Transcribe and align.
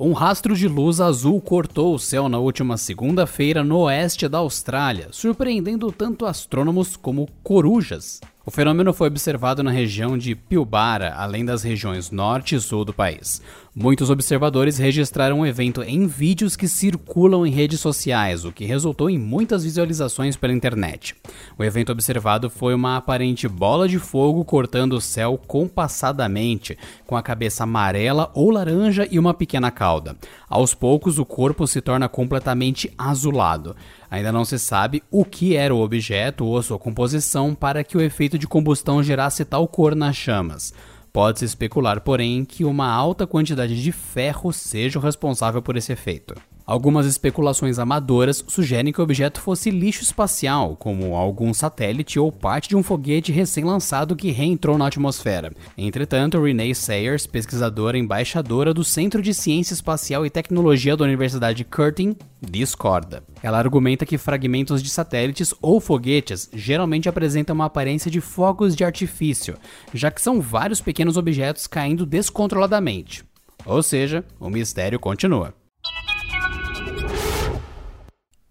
Um 0.00 0.12
rastro 0.12 0.54
de 0.54 0.68
luz 0.68 1.00
azul 1.00 1.40
cortou 1.40 1.92
o 1.92 1.98
céu 1.98 2.28
na 2.28 2.38
última 2.38 2.76
segunda-feira 2.76 3.64
no 3.64 3.78
oeste 3.78 4.28
da 4.28 4.38
Austrália, 4.38 5.08
surpreendendo 5.10 5.90
tanto 5.90 6.24
astrônomos 6.24 6.96
como 6.96 7.28
corujas. 7.42 8.20
O 8.46 8.50
fenômeno 8.50 8.94
foi 8.94 9.08
observado 9.08 9.62
na 9.62 9.70
região 9.70 10.16
de 10.16 10.34
Pilbara, 10.34 11.12
além 11.14 11.44
das 11.44 11.62
regiões 11.62 12.10
norte 12.10 12.54
e 12.54 12.60
sul 12.60 12.82
do 12.82 12.94
país. 12.94 13.42
Muitos 13.74 14.10
observadores 14.10 14.78
registraram 14.78 15.40
o 15.40 15.46
evento 15.46 15.82
em 15.82 16.06
vídeos 16.06 16.56
que 16.56 16.66
circulam 16.66 17.46
em 17.46 17.50
redes 17.50 17.78
sociais, 17.78 18.44
o 18.44 18.50
que 18.50 18.64
resultou 18.64 19.08
em 19.10 19.18
muitas 19.18 19.62
visualizações 19.62 20.34
pela 20.34 20.52
internet. 20.52 21.14
O 21.56 21.62
evento 21.62 21.92
observado 21.92 22.48
foi 22.48 22.74
uma 22.74 22.96
aparente 22.96 23.46
bola 23.46 23.86
de 23.86 23.98
fogo 23.98 24.44
cortando 24.44 24.94
o 24.94 25.00
céu 25.00 25.38
compassadamente, 25.46 26.76
com 27.06 27.16
a 27.16 27.22
cabeça 27.22 27.64
amarela 27.64 28.32
ou 28.34 28.50
laranja 28.50 29.06
e 29.10 29.18
uma 29.18 29.34
pequena 29.34 29.70
cauda. 29.70 30.16
Aos 30.48 30.74
poucos, 30.74 31.18
o 31.18 31.24
corpo 31.24 31.66
se 31.66 31.80
torna 31.80 32.08
completamente 32.08 32.90
azulado. 32.96 33.76
Ainda 34.10 34.32
não 34.32 34.44
se 34.44 34.58
sabe 34.58 35.02
o 35.10 35.24
que 35.24 35.54
era 35.54 35.74
o 35.74 35.80
objeto 35.80 36.44
ou 36.46 36.62
sua 36.62 36.78
composição 36.78 37.54
para 37.54 37.84
que 37.84 37.96
o 37.96 38.00
efeito 38.00 38.38
de 38.38 38.46
combustão 38.46 39.02
gerasse 39.02 39.44
tal 39.44 39.68
cor 39.68 39.94
nas 39.94 40.16
chamas. 40.16 40.72
Pode-se 41.12 41.44
especular, 41.44 42.00
porém, 42.00 42.44
que 42.44 42.64
uma 42.64 42.88
alta 42.88 43.26
quantidade 43.26 43.82
de 43.82 43.92
ferro 43.92 44.52
seja 44.52 44.98
o 44.98 45.02
responsável 45.02 45.60
por 45.60 45.76
esse 45.76 45.92
efeito. 45.92 46.34
Algumas 46.68 47.06
especulações 47.06 47.78
amadoras 47.78 48.44
sugerem 48.46 48.92
que 48.92 49.00
o 49.00 49.02
objeto 49.02 49.40
fosse 49.40 49.70
lixo 49.70 50.02
espacial, 50.02 50.76
como 50.76 51.16
algum 51.16 51.54
satélite 51.54 52.18
ou 52.18 52.30
parte 52.30 52.68
de 52.68 52.76
um 52.76 52.82
foguete 52.82 53.32
recém-lançado 53.32 54.14
que 54.14 54.30
reentrou 54.30 54.76
na 54.76 54.86
atmosfera. 54.86 55.50
Entretanto, 55.78 56.38
Renee 56.38 56.74
Sayers, 56.74 57.26
pesquisadora 57.26 57.96
embaixadora 57.96 58.74
do 58.74 58.84
Centro 58.84 59.22
de 59.22 59.32
Ciência 59.32 59.72
Espacial 59.72 60.26
e 60.26 60.30
Tecnologia 60.30 60.94
da 60.94 61.06
Universidade 61.06 61.64
Curtin, 61.64 62.14
discorda. 62.38 63.22
Ela 63.42 63.58
argumenta 63.58 64.04
que 64.04 64.18
fragmentos 64.18 64.82
de 64.82 64.90
satélites 64.90 65.54
ou 65.62 65.80
foguetes 65.80 66.50
geralmente 66.52 67.08
apresentam 67.08 67.54
uma 67.54 67.64
aparência 67.64 68.10
de 68.10 68.20
fogos 68.20 68.76
de 68.76 68.84
artifício, 68.84 69.56
já 69.94 70.10
que 70.10 70.20
são 70.20 70.38
vários 70.38 70.82
pequenos 70.82 71.16
objetos 71.16 71.66
caindo 71.66 72.04
descontroladamente. 72.04 73.24
Ou 73.64 73.82
seja, 73.82 74.22
o 74.38 74.50
mistério 74.50 75.00
continua. 75.00 75.54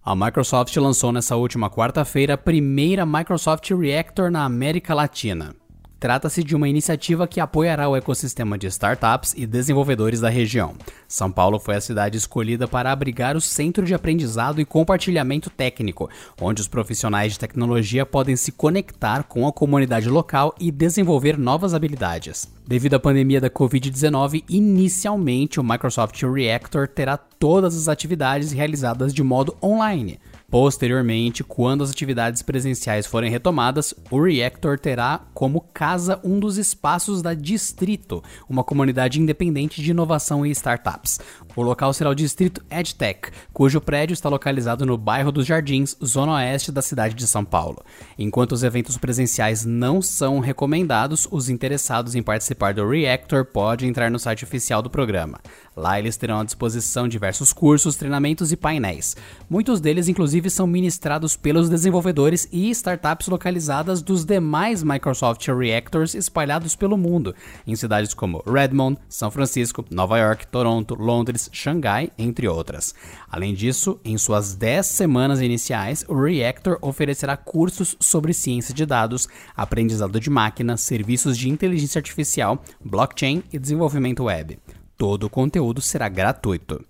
A 0.10 0.16
Microsoft 0.16 0.74
lançou 0.78 1.12
nessa 1.12 1.36
última 1.36 1.70
quarta-feira 1.70 2.36
a 2.36 2.38
primeira 2.38 3.06
Microsoft 3.06 3.70
Reactor 3.72 4.32
na 4.32 4.46
América 4.46 4.94
Latina. 4.94 5.54
Trata-se 6.00 6.44
de 6.44 6.56
uma 6.56 6.70
iniciativa 6.70 7.28
que 7.28 7.40
apoiará 7.40 7.90
o 7.90 7.96
ecossistema 7.96 8.56
de 8.56 8.68
startups 8.68 9.34
e 9.36 9.48
desenvolvedores 9.48 10.20
da 10.20 10.30
região. 10.30 10.76
São 11.08 11.32
Paulo 11.32 11.60
foi 11.60 11.76
a 11.76 11.82
cidade 11.82 12.18
escolhida 12.18 12.68
para 12.68 12.92
abrigar 12.92 13.36
o 13.36 13.42
centro 13.42 13.84
de 13.84 13.96
aprendizado 13.96 14.62
e 14.62 14.66
compartilhamento 14.66 15.50
técnico, 15.50 16.08
onde 16.40 16.62
os 16.62 16.68
profissionais 16.68 17.34
de 17.34 17.40
tecnologia 17.40 18.06
podem 18.06 18.36
se 18.36 18.52
conectar 18.52 19.24
com 19.24 19.48
a 19.48 19.52
comunidade 19.52 20.08
local 20.08 20.54
e 20.60 20.72
desenvolver 20.72 21.36
novas 21.36 21.74
habilidades. 21.74 22.48
Devido 22.68 22.96
à 22.96 23.00
pandemia 23.00 23.42
da 23.42 23.50
Covid-19, 23.50 24.44
inicialmente 24.48 25.60
o 25.60 25.64
Microsoft 25.64 26.22
Reactor 26.22 26.88
terá 26.88 27.18
todas 27.18 27.76
as 27.76 27.88
atividades 27.88 28.52
realizadas 28.52 29.14
de 29.14 29.24
modo 29.24 29.56
online. 29.64 30.20
Posteriormente, 30.50 31.44
quando 31.44 31.84
as 31.84 31.92
atividades 31.92 32.42
presenciais 32.42 33.06
forem 33.06 33.30
retomadas, 33.30 33.94
o 34.10 34.24
Reactor 34.24 34.80
terá 34.80 35.20
como 35.34 35.60
casa 35.60 36.22
um 36.24 36.40
dos 36.40 36.58
espaços 36.58 37.22
da 37.22 37.34
Distrito, 37.34 38.24
uma 38.48 38.64
comunidade 38.64 39.20
independente 39.20 39.82
de 39.82 39.92
inovação 39.92 40.46
e 40.46 40.52
startups. 40.52 41.20
O 41.54 41.62
local 41.62 41.92
será 41.92 42.10
o 42.10 42.16
Distrito 42.16 42.64
EdTech, 42.70 43.30
cujo 43.52 43.82
prédio 43.82 44.14
está 44.14 44.30
localizado 44.30 44.86
no 44.86 44.98
bairro 44.98 45.34
dos 45.34 45.46
Jardins, 45.46 45.98
zona 46.02 46.36
oeste 46.36 46.72
da 46.72 46.82
cidade 46.82 47.14
de 47.14 47.28
São 47.28 47.44
Paulo. 47.44 47.84
Enquanto 48.18 48.54
os 48.54 48.64
eventos 48.64 48.98
presenciais 48.98 49.66
não 49.66 50.02
são 50.02 50.40
recomendados, 50.40 51.28
os 51.30 51.50
interessados 51.50 52.16
em 52.16 52.24
participar 52.24 52.74
do 52.74 52.88
Reactor 52.88 53.44
podem 53.44 53.90
entrar 53.90 54.10
no 54.10 54.18
site 54.18 54.46
oficial 54.46 54.82
do 54.82 54.90
programa. 54.90 55.42
Lá 55.76 56.00
eles 56.00 56.16
terão 56.16 56.40
à 56.40 56.44
disposição 56.46 57.06
diversos 57.06 57.52
cursos, 57.52 57.98
treinamentos 57.98 58.54
e 58.54 58.56
painéis. 58.56 59.18
Muitos 59.50 59.82
deles, 59.82 60.08
inclusive, 60.08 60.37
inclusive 60.38 60.50
são 60.52 60.68
ministrados 60.68 61.36
pelos 61.36 61.68
desenvolvedores 61.68 62.48
e 62.52 62.70
startups 62.70 63.28
localizadas 63.28 64.04
dos 64.04 64.24
demais 64.24 64.84
Microsoft 64.84 65.48
Reactors 65.48 66.14
espalhados 66.14 66.76
pelo 66.76 66.96
mundo, 66.96 67.34
em 67.66 67.76
cidades 67.76 68.14
como 68.14 68.44
Redmond, 68.46 69.00
São 69.10 69.32
Francisco, 69.32 69.84
Nova 69.90 70.20
York, 70.20 70.46
Toronto, 70.48 70.94
Londres, 70.94 71.50
Xangai, 71.52 72.12
entre 72.20 72.48
outras. 72.48 72.94
Além 73.28 73.54
disso, 73.54 74.00
em 74.06 74.16
suas 74.16 74.54
10 74.54 74.86
semanas 74.86 75.42
iniciais, 75.42 76.06
o 76.08 76.14
Reactor 76.14 76.78
oferecerá 76.82 77.36
cursos 77.36 77.96
sobre 78.00 78.32
ciência 78.32 78.76
de 78.76 78.86
dados, 78.86 79.28
aprendizado 79.56 80.20
de 80.20 80.30
máquina, 80.30 80.78
serviços 80.78 81.36
de 81.36 81.50
inteligência 81.50 81.98
artificial, 81.98 82.62
blockchain 82.84 83.44
e 83.52 83.58
desenvolvimento 83.58 84.26
web. 84.26 84.60
Todo 84.96 85.24
o 85.24 85.30
conteúdo 85.30 85.82
será 85.82 86.08
gratuito. 86.08 86.84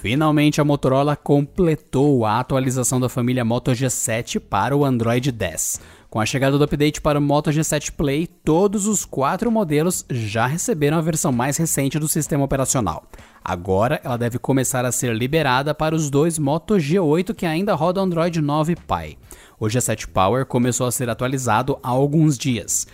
Finalmente 0.00 0.62
a 0.62 0.64
Motorola 0.64 1.14
completou 1.14 2.24
a 2.24 2.40
atualização 2.40 2.98
da 2.98 3.06
família 3.06 3.44
Moto 3.44 3.72
G7 3.72 4.40
para 4.40 4.74
o 4.74 4.82
Android 4.82 5.30
10. 5.30 5.78
Com 6.08 6.18
a 6.18 6.24
chegada 6.24 6.56
do 6.56 6.64
update 6.64 7.02
para 7.02 7.18
o 7.18 7.22
Moto 7.22 7.50
G7 7.50 7.92
Play, 7.92 8.26
todos 8.26 8.86
os 8.86 9.04
quatro 9.04 9.50
modelos 9.50 10.06
já 10.08 10.46
receberam 10.46 10.96
a 10.96 11.02
versão 11.02 11.30
mais 11.30 11.58
recente 11.58 11.98
do 11.98 12.08
sistema 12.08 12.42
operacional. 12.42 13.04
Agora 13.44 14.00
ela 14.02 14.16
deve 14.16 14.38
começar 14.38 14.86
a 14.86 14.90
ser 14.90 15.14
liberada 15.14 15.74
para 15.74 15.94
os 15.94 16.08
dois 16.08 16.38
Moto 16.38 16.76
G8 16.76 17.34
que 17.34 17.44
ainda 17.44 17.74
rodam 17.74 18.04
Android 18.04 18.40
9 18.40 18.76
Pie. 18.76 19.18
O 19.58 19.66
G7 19.66 20.06
Power 20.06 20.46
começou 20.46 20.86
a 20.86 20.92
ser 20.92 21.10
atualizado 21.10 21.78
há 21.82 21.90
alguns 21.90 22.38
dias. 22.38 22.86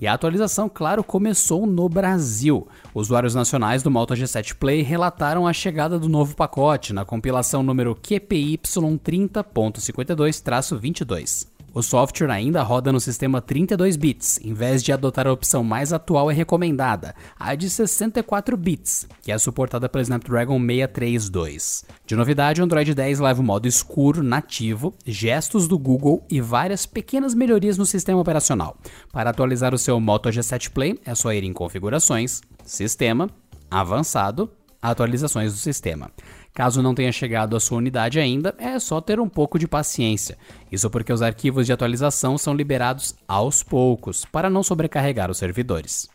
E 0.00 0.08
a 0.08 0.12
atualização, 0.12 0.68
claro, 0.68 1.04
começou 1.04 1.66
no 1.66 1.88
Brasil. 1.88 2.66
Usuários 2.94 3.34
nacionais 3.34 3.82
do 3.82 3.90
Moto 3.90 4.14
G7 4.14 4.54
Play 4.54 4.82
relataram 4.82 5.46
a 5.46 5.52
chegada 5.52 5.98
do 5.98 6.08
novo 6.08 6.34
pacote 6.34 6.92
na 6.92 7.04
compilação 7.04 7.62
número 7.62 7.94
QPY 7.94 8.58
30.52-22. 8.58 11.53
O 11.74 11.82
software 11.82 12.30
ainda 12.30 12.62
roda 12.62 12.92
no 12.92 13.00
sistema 13.00 13.42
32 13.42 13.96
bits, 13.96 14.38
em 14.44 14.54
vez 14.54 14.80
de 14.80 14.92
adotar 14.92 15.26
a 15.26 15.32
opção 15.32 15.64
mais 15.64 15.92
atual 15.92 16.30
e 16.30 16.34
recomendada, 16.34 17.16
a 17.36 17.52
de 17.56 17.68
64 17.68 18.56
bits, 18.56 19.08
que 19.20 19.32
é 19.32 19.38
suportada 19.38 19.88
pelo 19.88 20.02
Snapdragon 20.02 20.56
632. 20.60 21.84
De 22.06 22.14
novidade, 22.14 22.60
o 22.60 22.64
Android 22.64 22.94
10 22.94 23.18
leva 23.18 23.40
o 23.40 23.44
modo 23.44 23.66
escuro 23.66 24.22
nativo, 24.22 24.94
gestos 25.04 25.66
do 25.66 25.76
Google 25.76 26.24
e 26.30 26.40
várias 26.40 26.86
pequenas 26.86 27.34
melhorias 27.34 27.76
no 27.76 27.84
sistema 27.84 28.20
operacional. 28.20 28.76
Para 29.12 29.30
atualizar 29.30 29.74
o 29.74 29.78
seu 29.78 29.98
Moto 29.98 30.28
G7 30.28 30.70
Play, 30.70 30.96
é 31.04 31.12
só 31.16 31.32
ir 31.32 31.42
em 31.42 31.52
Configurações, 31.52 32.40
Sistema, 32.64 33.28
Avançado, 33.68 34.48
Atualizações 34.80 35.52
do 35.52 35.58
sistema. 35.58 36.10
Caso 36.54 36.80
não 36.80 36.94
tenha 36.94 37.10
chegado 37.10 37.56
à 37.56 37.60
sua 37.60 37.78
unidade 37.78 38.20
ainda, 38.20 38.54
é 38.58 38.78
só 38.78 39.00
ter 39.00 39.18
um 39.18 39.28
pouco 39.28 39.58
de 39.58 39.66
paciência. 39.66 40.38
Isso 40.70 40.88
porque 40.88 41.12
os 41.12 41.20
arquivos 41.20 41.66
de 41.66 41.72
atualização 41.72 42.38
são 42.38 42.54
liberados 42.54 43.16
aos 43.26 43.64
poucos, 43.64 44.24
para 44.24 44.48
não 44.48 44.62
sobrecarregar 44.62 45.32
os 45.32 45.38
servidores. 45.38 46.08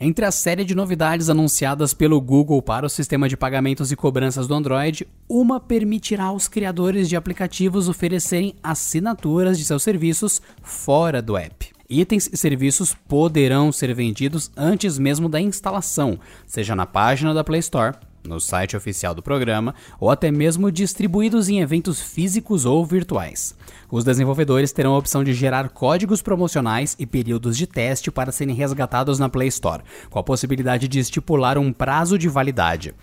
Entre 0.00 0.24
a 0.24 0.32
série 0.32 0.64
de 0.64 0.74
novidades 0.74 1.30
anunciadas 1.30 1.94
pelo 1.94 2.20
Google 2.20 2.60
para 2.60 2.86
o 2.86 2.90
sistema 2.90 3.28
de 3.28 3.36
pagamentos 3.36 3.92
e 3.92 3.96
cobranças 3.96 4.48
do 4.48 4.54
Android, 4.54 5.06
uma 5.28 5.60
permitirá 5.60 6.24
aos 6.24 6.48
criadores 6.48 7.08
de 7.08 7.14
aplicativos 7.14 7.88
oferecerem 7.88 8.56
assinaturas 8.60 9.56
de 9.56 9.64
seus 9.64 9.84
serviços 9.84 10.42
fora 10.62 11.22
do 11.22 11.36
app. 11.36 11.77
Itens 11.90 12.28
e 12.30 12.36
serviços 12.36 12.92
poderão 12.92 13.72
ser 13.72 13.94
vendidos 13.94 14.50
antes 14.54 14.98
mesmo 14.98 15.26
da 15.26 15.40
instalação, 15.40 16.18
seja 16.46 16.76
na 16.76 16.84
página 16.84 17.32
da 17.32 17.42
Play 17.42 17.60
Store, 17.60 17.96
no 18.22 18.38
site 18.38 18.76
oficial 18.76 19.14
do 19.14 19.22
programa 19.22 19.74
ou 19.98 20.10
até 20.10 20.30
mesmo 20.30 20.70
distribuídos 20.70 21.48
em 21.48 21.60
eventos 21.60 21.98
físicos 21.98 22.66
ou 22.66 22.84
virtuais. 22.84 23.56
Os 23.90 24.04
desenvolvedores 24.04 24.70
terão 24.70 24.94
a 24.94 24.98
opção 24.98 25.24
de 25.24 25.32
gerar 25.32 25.70
códigos 25.70 26.20
promocionais 26.20 26.94
e 26.98 27.06
períodos 27.06 27.56
de 27.56 27.66
teste 27.66 28.10
para 28.10 28.32
serem 28.32 28.54
resgatados 28.54 29.18
na 29.18 29.30
Play 29.30 29.48
Store, 29.48 29.82
com 30.10 30.18
a 30.18 30.22
possibilidade 30.22 30.88
de 30.88 30.98
estipular 30.98 31.56
um 31.56 31.72
prazo 31.72 32.18
de 32.18 32.28
validade. 32.28 32.94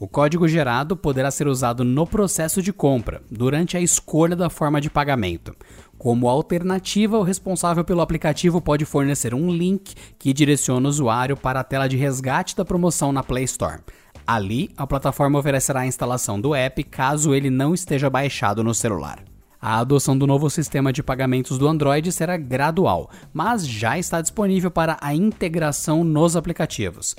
O 0.00 0.08
código 0.08 0.48
gerado 0.48 0.96
poderá 0.96 1.30
ser 1.30 1.46
usado 1.46 1.84
no 1.84 2.06
processo 2.06 2.62
de 2.62 2.72
compra, 2.72 3.20
durante 3.30 3.76
a 3.76 3.82
escolha 3.82 4.34
da 4.34 4.48
forma 4.48 4.80
de 4.80 4.88
pagamento. 4.88 5.54
Como 5.98 6.26
alternativa, 6.26 7.18
o 7.18 7.22
responsável 7.22 7.84
pelo 7.84 8.00
aplicativo 8.00 8.62
pode 8.62 8.86
fornecer 8.86 9.34
um 9.34 9.52
link 9.52 9.94
que 10.18 10.32
direciona 10.32 10.86
o 10.86 10.88
usuário 10.88 11.36
para 11.36 11.60
a 11.60 11.64
tela 11.64 11.86
de 11.86 11.98
resgate 11.98 12.56
da 12.56 12.64
promoção 12.64 13.12
na 13.12 13.22
Play 13.22 13.44
Store. 13.44 13.82
Ali, 14.26 14.70
a 14.74 14.86
plataforma 14.86 15.38
oferecerá 15.38 15.80
a 15.80 15.86
instalação 15.86 16.40
do 16.40 16.54
app 16.54 16.82
caso 16.84 17.34
ele 17.34 17.50
não 17.50 17.74
esteja 17.74 18.08
baixado 18.08 18.64
no 18.64 18.74
celular. 18.74 19.22
A 19.60 19.80
adoção 19.80 20.16
do 20.16 20.26
novo 20.26 20.48
sistema 20.48 20.94
de 20.94 21.02
pagamentos 21.02 21.58
do 21.58 21.68
Android 21.68 22.10
será 22.10 22.38
gradual, 22.38 23.10
mas 23.34 23.68
já 23.68 23.98
está 23.98 24.22
disponível 24.22 24.70
para 24.70 24.96
a 25.02 25.14
integração 25.14 26.02
nos 26.02 26.36
aplicativos. 26.36 27.14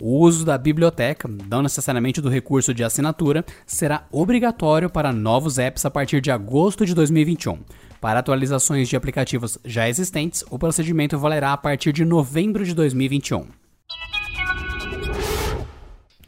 O 0.00 0.18
uso 0.18 0.44
da 0.44 0.58
biblioteca, 0.58 1.26
não 1.48 1.62
necessariamente 1.62 2.20
do 2.20 2.28
recurso 2.28 2.74
de 2.74 2.84
assinatura, 2.84 3.44
será 3.66 4.06
obrigatório 4.12 4.90
para 4.90 5.12
novos 5.12 5.58
apps 5.58 5.86
a 5.86 5.90
partir 5.90 6.20
de 6.20 6.30
agosto 6.30 6.84
de 6.84 6.94
2021. 6.94 7.58
Para 7.98 8.18
atualizações 8.18 8.88
de 8.88 8.96
aplicativos 8.96 9.58
já 9.64 9.88
existentes, 9.88 10.44
o 10.50 10.58
procedimento 10.58 11.18
valerá 11.18 11.54
a 11.54 11.56
partir 11.56 11.92
de 11.92 12.04
novembro 12.04 12.64
de 12.64 12.74
2021. 12.74 13.46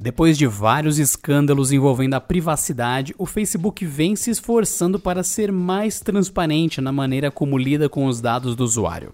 Depois 0.00 0.38
de 0.38 0.46
vários 0.46 0.98
escândalos 0.98 1.72
envolvendo 1.72 2.14
a 2.14 2.20
privacidade, 2.20 3.14
o 3.18 3.26
Facebook 3.26 3.84
vem 3.84 4.14
se 4.14 4.30
esforçando 4.30 4.98
para 4.98 5.24
ser 5.24 5.50
mais 5.50 6.00
transparente 6.00 6.80
na 6.80 6.92
maneira 6.92 7.32
como 7.32 7.58
lida 7.58 7.88
com 7.88 8.06
os 8.06 8.20
dados 8.20 8.54
do 8.54 8.62
usuário. 8.64 9.12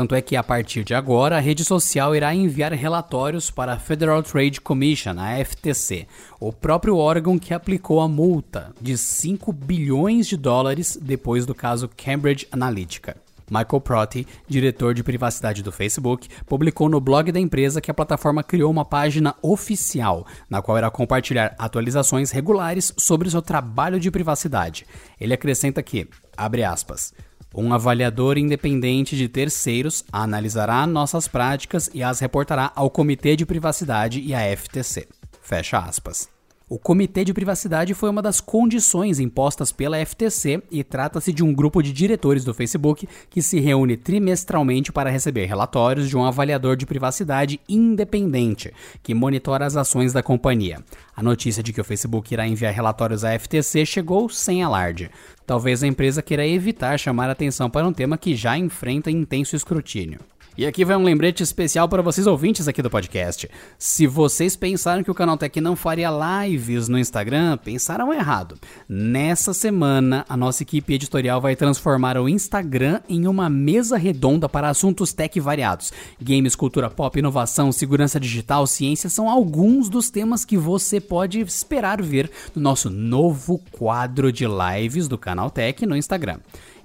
Tanto 0.00 0.14
é 0.14 0.22
que 0.22 0.34
a 0.34 0.42
partir 0.42 0.82
de 0.82 0.94
agora 0.94 1.36
a 1.36 1.40
rede 1.40 1.62
social 1.62 2.16
irá 2.16 2.34
enviar 2.34 2.72
relatórios 2.72 3.50
para 3.50 3.74
a 3.74 3.78
Federal 3.78 4.22
Trade 4.22 4.58
Commission, 4.58 5.16
a 5.18 5.44
FTC, 5.44 6.06
o 6.40 6.50
próprio 6.50 6.96
órgão 6.96 7.38
que 7.38 7.52
aplicou 7.52 8.00
a 8.00 8.08
multa 8.08 8.72
de 8.80 8.96
5 8.96 9.52
bilhões 9.52 10.26
de 10.26 10.38
dólares 10.38 10.98
depois 10.98 11.44
do 11.44 11.54
caso 11.54 11.86
Cambridge 11.94 12.48
Analytica. 12.50 13.14
Michael 13.50 13.80
Proti, 13.80 14.26
diretor 14.46 14.94
de 14.94 15.02
privacidade 15.02 15.62
do 15.62 15.72
Facebook, 15.72 16.28
publicou 16.46 16.88
no 16.88 17.00
blog 17.00 17.32
da 17.32 17.40
empresa 17.40 17.80
que 17.80 17.90
a 17.90 17.94
plataforma 17.94 18.42
criou 18.42 18.70
uma 18.70 18.84
página 18.84 19.34
oficial, 19.42 20.26
na 20.48 20.62
qual 20.62 20.78
irá 20.78 20.90
compartilhar 20.90 21.54
atualizações 21.58 22.30
regulares 22.30 22.94
sobre 22.96 23.28
seu 23.28 23.42
trabalho 23.42 23.98
de 23.98 24.10
privacidade. 24.10 24.86
Ele 25.20 25.34
acrescenta 25.34 25.82
que, 25.82 26.08
abre 26.36 26.62
aspas, 26.62 27.12
um 27.54 27.74
avaliador 27.74 28.38
independente 28.38 29.16
de 29.16 29.28
terceiros 29.28 30.04
analisará 30.12 30.86
nossas 30.86 31.26
práticas 31.26 31.90
e 31.92 32.02
as 32.02 32.20
reportará 32.20 32.70
ao 32.76 32.88
Comitê 32.88 33.34
de 33.34 33.44
Privacidade 33.44 34.20
e 34.20 34.32
à 34.32 34.56
FTC. 34.56 35.08
Fecha 35.42 35.78
aspas. 35.78 36.39
O 36.72 36.78
Comitê 36.78 37.24
de 37.24 37.34
Privacidade 37.34 37.94
foi 37.94 38.08
uma 38.08 38.22
das 38.22 38.40
condições 38.40 39.18
impostas 39.18 39.72
pela 39.72 39.98
FTC 40.06 40.62
e 40.70 40.84
trata-se 40.84 41.32
de 41.32 41.42
um 41.42 41.52
grupo 41.52 41.82
de 41.82 41.92
diretores 41.92 42.44
do 42.44 42.54
Facebook 42.54 43.08
que 43.28 43.42
se 43.42 43.58
reúne 43.58 43.96
trimestralmente 43.96 44.92
para 44.92 45.10
receber 45.10 45.46
relatórios 45.46 46.08
de 46.08 46.16
um 46.16 46.24
avaliador 46.24 46.76
de 46.76 46.86
privacidade 46.86 47.58
independente 47.68 48.72
que 49.02 49.12
monitora 49.12 49.66
as 49.66 49.74
ações 49.74 50.12
da 50.12 50.22
companhia. 50.22 50.78
A 51.16 51.24
notícia 51.24 51.60
de 51.60 51.72
que 51.72 51.80
o 51.80 51.84
Facebook 51.84 52.32
irá 52.32 52.46
enviar 52.46 52.72
relatórios 52.72 53.24
à 53.24 53.36
FTC 53.36 53.84
chegou 53.84 54.28
sem 54.28 54.62
alarde. 54.62 55.10
Talvez 55.44 55.82
a 55.82 55.88
empresa 55.88 56.22
queira 56.22 56.46
evitar 56.46 56.96
chamar 57.00 57.28
atenção 57.28 57.68
para 57.68 57.84
um 57.84 57.92
tema 57.92 58.16
que 58.16 58.36
já 58.36 58.56
enfrenta 58.56 59.10
intenso 59.10 59.56
escrutínio. 59.56 60.20
E 60.58 60.66
aqui 60.66 60.84
vai 60.84 60.96
um 60.96 61.02
lembrete 61.02 61.42
especial 61.42 61.88
para 61.88 62.02
vocês 62.02 62.26
ouvintes 62.26 62.66
aqui 62.66 62.82
do 62.82 62.90
podcast. 62.90 63.48
Se 63.78 64.06
vocês 64.06 64.56
pensaram 64.56 65.02
que 65.02 65.10
o 65.10 65.14
Canaltech 65.14 65.60
não 65.60 65.76
faria 65.76 66.10
lives 66.10 66.88
no 66.88 66.98
Instagram, 66.98 67.56
pensaram 67.56 68.12
errado. 68.12 68.58
Nessa 68.88 69.54
semana, 69.54 70.24
a 70.28 70.36
nossa 70.36 70.62
equipe 70.64 70.92
editorial 70.92 71.40
vai 71.40 71.54
transformar 71.54 72.18
o 72.18 72.28
Instagram 72.28 73.00
em 73.08 73.28
uma 73.28 73.48
mesa 73.48 73.96
redonda 73.96 74.48
para 74.48 74.68
assuntos 74.68 75.12
tech 75.12 75.38
variados. 75.38 75.92
Games, 76.20 76.56
cultura 76.56 76.90
pop, 76.90 77.16
inovação, 77.16 77.70
segurança 77.70 78.18
digital, 78.18 78.66
ciência 78.66 79.08
são 79.08 79.30
alguns 79.30 79.88
dos 79.88 80.10
temas 80.10 80.44
que 80.44 80.58
você 80.58 81.00
pode 81.00 81.40
esperar 81.40 82.02
ver 82.02 82.30
no 82.54 82.60
nosso 82.60 82.90
novo 82.90 83.62
quadro 83.70 84.32
de 84.32 84.46
lives 84.46 85.06
do 85.06 85.16
Canaltech 85.16 85.86
no 85.86 85.96
Instagram. 85.96 86.38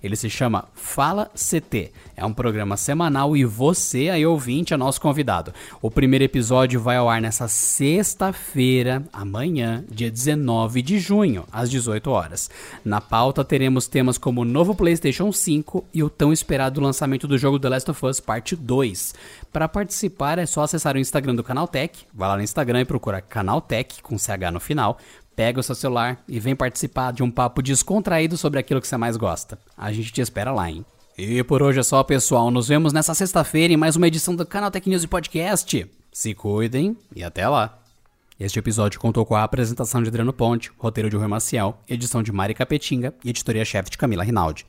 Ele 0.05 0.15
se 0.15 0.29
chama 0.29 0.65
Fala 0.75 1.31
CT. 1.33 1.91
É 2.15 2.23
um 2.23 2.31
programa 2.31 2.77
semanal 2.77 3.35
e 3.35 3.43
você, 3.43 4.09
aí 4.09 4.23
ouvinte, 4.23 4.71
é 4.71 4.77
nosso 4.77 5.01
convidado. 5.01 5.51
O 5.81 5.89
primeiro 5.89 6.23
episódio 6.23 6.79
vai 6.79 6.95
ao 6.97 7.09
ar 7.09 7.19
nessa 7.19 7.47
sexta-feira, 7.47 9.03
amanhã, 9.11 9.83
dia 9.89 10.11
19 10.11 10.83
de 10.83 10.99
junho, 10.99 11.43
às 11.51 11.71
18 11.71 12.11
horas. 12.11 12.51
Na 12.85 13.01
pauta 13.01 13.43
teremos 13.43 13.87
temas 13.87 14.19
como 14.19 14.41
o 14.41 14.45
novo 14.45 14.75
PlayStation 14.75 15.31
5 15.31 15.83
e 15.91 16.03
o 16.03 16.09
tão 16.09 16.31
esperado 16.31 16.79
lançamento 16.79 17.27
do 17.27 17.35
jogo 17.35 17.59
The 17.59 17.69
Last 17.69 17.89
of 17.89 18.05
Us 18.05 18.19
Parte 18.19 18.55
2. 18.55 19.15
Para 19.51 19.67
participar 19.67 20.37
é 20.37 20.45
só 20.45 20.61
acessar 20.61 20.95
o 20.95 20.99
Instagram 20.99 21.33
do 21.33 21.43
Canaltech, 21.43 22.05
vai 22.13 22.29
lá 22.29 22.37
no 22.37 22.43
Instagram 22.43 22.81
e 22.81 22.85
procura 22.85 23.21
Canaltech 23.21 24.03
com 24.03 24.19
CH 24.19 24.51
no 24.53 24.59
final 24.59 24.99
pega 25.35 25.59
o 25.59 25.63
seu 25.63 25.75
celular 25.75 26.23
e 26.27 26.39
vem 26.39 26.55
participar 26.55 27.11
de 27.11 27.23
um 27.23 27.29
papo 27.29 27.61
descontraído 27.61 28.37
sobre 28.37 28.59
aquilo 28.59 28.81
que 28.81 28.87
você 28.87 28.97
mais 28.97 29.17
gosta. 29.17 29.59
A 29.77 29.91
gente 29.91 30.11
te 30.11 30.21
espera 30.21 30.51
lá, 30.51 30.69
hein? 30.69 30.85
E 31.17 31.43
por 31.43 31.61
hoje 31.61 31.79
é 31.79 31.83
só, 31.83 32.03
pessoal. 32.03 32.51
Nos 32.51 32.67
vemos 32.67 32.91
nessa 32.91 33.13
sexta-feira 33.13 33.73
em 33.73 33.77
mais 33.77 33.95
uma 33.95 34.07
edição 34.07 34.35
do 34.35 34.45
Canal 34.45 34.71
Tech 34.71 34.87
News 34.89 35.03
e 35.03 35.07
Podcast. 35.07 35.89
Se 36.11 36.33
cuidem 36.33 36.97
e 37.15 37.23
até 37.23 37.47
lá. 37.47 37.77
Este 38.37 38.59
episódio 38.59 38.99
contou 38.99 39.25
com 39.25 39.35
a 39.35 39.43
apresentação 39.43 40.01
de 40.03 40.09
Adriano 40.09 40.33
Ponte, 40.33 40.71
roteiro 40.77 41.09
de 41.09 41.15
Rui 41.15 41.27
Maciel, 41.27 41.77
edição 41.87 42.21
de 42.21 42.33
Mari 42.33 42.53
Capetinga 42.53 43.13
e 43.23 43.29
editoria-chefe 43.29 43.91
de 43.91 43.97
Camila 43.97 44.23
Rinaldi. 44.23 44.65